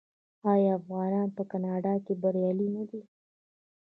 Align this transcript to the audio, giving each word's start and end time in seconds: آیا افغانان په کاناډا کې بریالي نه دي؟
آیا 0.51 0.71
افغانان 0.79 1.27
په 1.37 1.43
کاناډا 1.51 1.93
کې 2.05 2.13
بریالي 2.21 2.67
نه 2.75 2.83
دي؟ 2.89 3.01